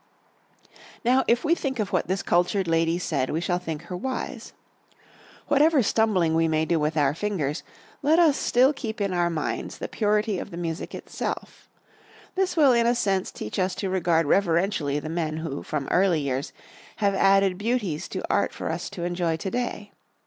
[1.05, 4.51] Now, if we think of what this cultured lady said, we shall think her wise.
[5.47, 7.61] Whatever stumbling we may do with our fingers,
[8.01, 11.69] let us still keep in our minds the purity of the music itself.
[12.33, 16.21] This will in a sense teach us to regard reverentially the men who, from early
[16.21, 16.51] years,
[16.95, 19.91] have added beauties to art for us to enjoy to day.